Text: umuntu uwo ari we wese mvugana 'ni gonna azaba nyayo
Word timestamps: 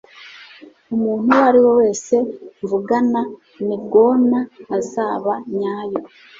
umuntu 0.93 1.23
uwo 1.31 1.39
ari 1.49 1.59
we 1.63 1.69
wese 1.79 2.15
mvugana 2.61 3.21
'ni 3.65 3.77
gonna 3.91 4.39
azaba 4.77 5.33
nyayo 5.57 5.99